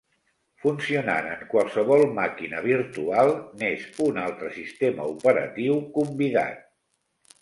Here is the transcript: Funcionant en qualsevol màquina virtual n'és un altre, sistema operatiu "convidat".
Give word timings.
Funcionant 0.61 1.27
en 1.33 1.43
qualsevol 1.51 2.01
màquina 2.15 2.63
virtual 2.67 3.29
n'és 3.61 3.85
un 4.07 4.19
altre, 4.25 4.51
sistema 4.59 5.07
operatiu 5.15 5.81
"convidat". 5.99 6.67